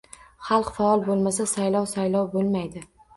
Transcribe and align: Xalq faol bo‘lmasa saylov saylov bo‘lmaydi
Xalq 0.45 0.69
faol 0.77 1.03
bo‘lmasa 1.09 1.45
saylov 1.51 1.85
saylov 1.91 2.33
bo‘lmaydi 2.33 2.83